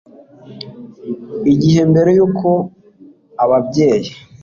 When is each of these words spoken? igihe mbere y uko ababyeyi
igihe 1.51 1.81
mbere 1.91 2.09
y 2.17 2.21
uko 2.27 2.49
ababyeyi 3.43 4.11